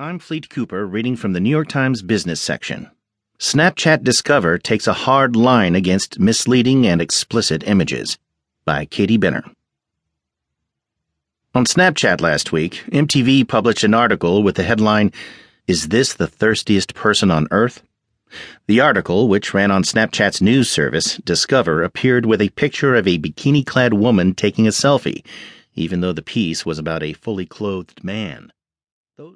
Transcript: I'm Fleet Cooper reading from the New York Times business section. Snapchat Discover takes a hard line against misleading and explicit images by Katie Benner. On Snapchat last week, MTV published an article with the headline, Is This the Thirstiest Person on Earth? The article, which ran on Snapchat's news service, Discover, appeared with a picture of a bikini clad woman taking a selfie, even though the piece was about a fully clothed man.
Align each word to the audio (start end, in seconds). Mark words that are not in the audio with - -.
I'm 0.00 0.20
Fleet 0.20 0.48
Cooper 0.48 0.86
reading 0.86 1.16
from 1.16 1.32
the 1.32 1.40
New 1.40 1.50
York 1.50 1.66
Times 1.66 2.02
business 2.02 2.40
section. 2.40 2.88
Snapchat 3.40 4.04
Discover 4.04 4.58
takes 4.58 4.86
a 4.86 4.92
hard 4.92 5.34
line 5.34 5.74
against 5.74 6.20
misleading 6.20 6.86
and 6.86 7.02
explicit 7.02 7.64
images 7.66 8.16
by 8.64 8.84
Katie 8.84 9.16
Benner. 9.16 9.42
On 11.52 11.64
Snapchat 11.64 12.20
last 12.20 12.52
week, 12.52 12.84
MTV 12.92 13.48
published 13.48 13.82
an 13.82 13.92
article 13.92 14.44
with 14.44 14.54
the 14.54 14.62
headline, 14.62 15.10
Is 15.66 15.88
This 15.88 16.14
the 16.14 16.28
Thirstiest 16.28 16.94
Person 16.94 17.32
on 17.32 17.48
Earth? 17.50 17.82
The 18.68 18.78
article, 18.78 19.26
which 19.26 19.52
ran 19.52 19.72
on 19.72 19.82
Snapchat's 19.82 20.40
news 20.40 20.70
service, 20.70 21.16
Discover, 21.16 21.82
appeared 21.82 22.24
with 22.24 22.40
a 22.40 22.50
picture 22.50 22.94
of 22.94 23.08
a 23.08 23.18
bikini 23.18 23.66
clad 23.66 23.94
woman 23.94 24.36
taking 24.36 24.68
a 24.68 24.70
selfie, 24.70 25.26
even 25.74 26.02
though 26.02 26.12
the 26.12 26.22
piece 26.22 26.64
was 26.64 26.78
about 26.78 27.02
a 27.02 27.14
fully 27.14 27.46
clothed 27.46 28.04
man. 28.04 28.52